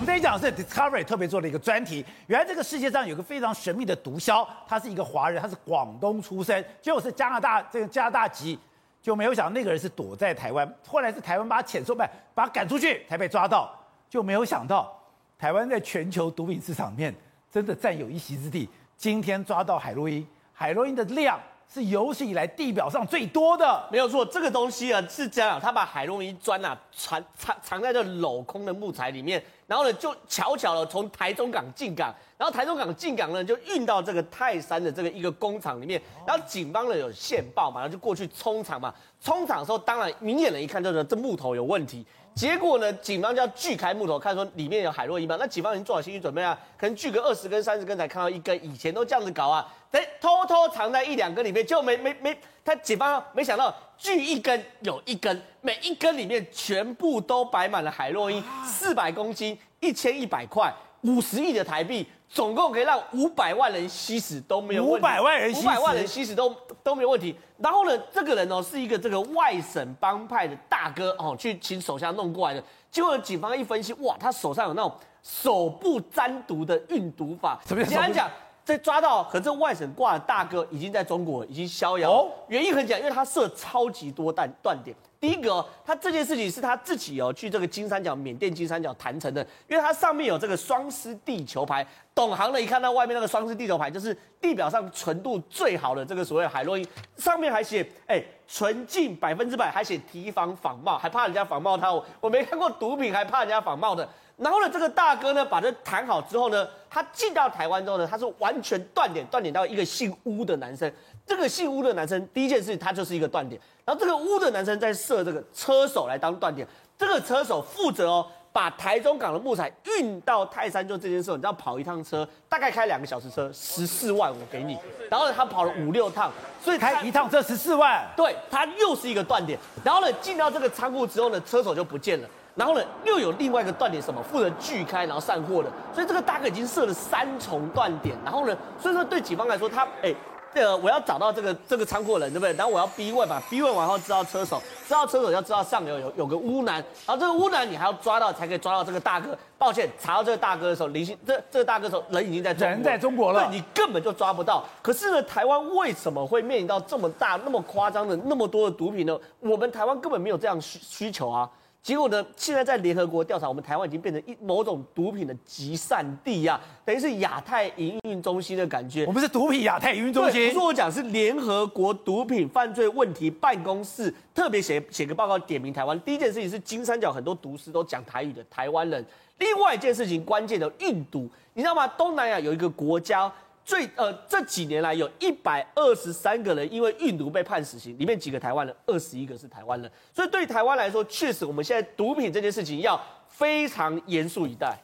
[0.00, 2.02] 我们这一讲是 Discovery 特别做了一个专题。
[2.26, 8.58] 原来这个世界上有个非常神秘的毒枭，他是一个华人，他是广东出生，结果是加拿大这个加拿大籍，
[9.02, 12.02] 就没有想到那个人是躲在台湾，后来是台湾把他遣送，不，
[12.34, 13.70] 把他赶出去才被抓到，
[14.08, 14.90] 就没有想到
[15.38, 17.14] 台湾在全球毒品市场面
[17.52, 18.66] 真的占有一席之地。
[18.96, 21.38] 今天抓到海洛因，海洛因的量。
[21.72, 24.26] 是有史以来地表上最多的，没有错。
[24.26, 29.40] 这个东西啊是这样，他把海洛因砖啊藏藏藏在这镂空的木材里面，
[29.70, 42.04] 然后呢就巧巧的从台中港进港，然后台中港进港呢就运到这个泰山的这个一个工厂里面，然后警方呢有线报嘛，然后就过去冲场嘛，冲场的时候当然明眼人一看就说这木头有问题。
[42.34, 45.36] 结果呢，警方就要锯开木头，看说里面有海洛因吗？
[45.38, 62.04] 那警方已经做好心理准备啊，可能锯个二十根、三十根才看到一根，以前都这样子搞啊，等，偷偷藏在一两根里面，就没没没，他警方没想到锯一根有一根，每一根里面全部都摆满了海洛因，四百公斤，一千一百块，五十亿的台币。
[62.32, 66.48] 总共可以让五百万人吸食都没有问题，五百万人，五百万人吸食都
[66.80, 67.34] 都没有问题。
[67.58, 72.62] 然后呢，这个人哦是一个这个外省帮派的大哥哦，去请手下弄过来的。
[72.88, 77.60] 结果警方一分析，哇，他手上有那种手部沾毒的运毒法。
[77.64, 77.90] 怎么样？
[77.90, 78.30] 简单讲，
[78.64, 82.12] 在抓到和这外省挂的大哥已经在中国已经逍遥。
[82.12, 84.96] 哦，原因很简单，因为他设超级多弹断点。
[85.20, 96.86] 第一个，他这件事情是他自己哦去这个金三角缅甸金三角谈成的，因为它上面有这个双狮地球牌，懂行的一看到外面那个双狮地球牌，就是地表上纯度最好的这个所谓海洛因，
[97.18, 104.08] 上面还写哎纯净百分之百，还写提防仿冒，还怕人家仿冒他，我我没看过毒品还怕人家仿冒的。
[104.38, 110.90] 然后呢，这个大哥呢把这谈好之后呢，他进到台湾之后呢，他是完全断点，断点到一个姓乌的男生。
[111.26, 113.60] 这个姓乌的男生第一件事，他就是一个断点。
[113.84, 116.64] 然后这个乌的男生在设这个车手来当断点，
[116.96, 124.78] 这个车手负责哦，把台中港的木材运到泰山，就这件事，你知道跑一趟车大概开两个小时车，十四万我给你。
[125.10, 126.30] 然后呢，他跑了五六趟，
[126.62, 128.06] 所以他一趟车十四万。
[128.16, 129.58] 对，他又是一个断点。
[129.82, 132.28] 然后呢，进到这个仓库之后呢，车手就不见了。
[132.54, 135.68] 然后呢，又有另外一个断点，什么负责锯开然后散货的。
[135.92, 138.16] 所以这个大哥已经设了三重断点。
[138.24, 140.14] 然后呢，所以说对警方来说，他哎。
[140.52, 142.52] 这个我要找到这个这个仓库的人，对不对？
[142.54, 149.36] 然后我要逼问嘛，逼问完后知道车手，知道车手要知道上游有有，个乌男，然后这个乌男你还要抓到才可以抓到这个大哥。
[149.56, 154.64] 抱歉，查到这个大哥的时候，林姓这这个大哥的时候人已经在中国人在中国了，对，你根本就抓不到。
[154.80, 159.18] 可是呢，台湾为什么会面临到这么大、那么夸张的那么多的毒品呢？
[159.38, 161.48] 我们台湾根本没有这样需需求啊。
[161.82, 162.24] 结果呢？
[162.36, 169.06] 现在在联合国调查，我们台湾已经变成一某种毒品的集散地呀、啊，等于是亚太营运中心的感觉。
[169.06, 170.48] 我们是毒品亚太营运中心。
[170.48, 175.98] 不是我讲，是联合国毒品犯罪问题办公室特别写写个报告，点名台湾。
[176.00, 179.02] 第一件事情是金三角很多毒师都讲台语的台湾人。
[179.38, 181.88] 另外一件事情，关键的运毒，你知道吗？
[181.88, 183.32] 东南亚有一个国家。
[183.64, 189.90] 最呃，这几年来有一百二十三个人因为运毒被判死刑，里面几个台湾人，二十一个是台湾人。
[190.12, 194.76] 所以对台湾来说，确实我们现在毒品这件事情要非常严肃以待。